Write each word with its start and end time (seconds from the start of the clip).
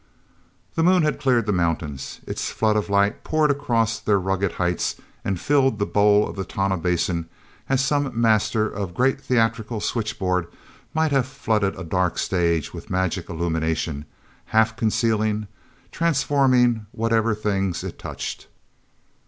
The 0.73 0.81
moon 0.81 1.03
had 1.03 1.19
cleared 1.19 1.45
the 1.45 1.51
mountains; 1.51 2.21
its 2.25 2.49
flood 2.49 2.75
of 2.75 2.89
light 2.89 3.23
poured 3.23 3.51
across 3.51 3.99
their 3.99 4.17
rugged 4.17 4.53
heights 4.53 4.95
and 5.23 5.39
filled 5.39 5.77
the 5.77 5.85
bowl 5.85 6.27
of 6.27 6.47
Tonah 6.47 6.77
Basin 6.77 7.29
as 7.69 7.85
some 7.85 8.19
master 8.19 8.67
of 8.67 8.89
a 8.89 8.93
great 8.93 9.21
theatrical 9.21 9.79
switchboard 9.79 10.47
might 10.95 11.11
have 11.11 11.27
flooded 11.27 11.77
a 11.77 11.83
dark 11.83 12.17
stage 12.17 12.73
with 12.73 12.89
magic 12.89 13.29
illumination, 13.29 14.05
half 14.45 14.75
concealing, 14.75 15.45
transforming 15.91 16.87
whatever 16.91 17.35
things 17.35 17.83
it 17.83 17.99
touched. 17.99 18.47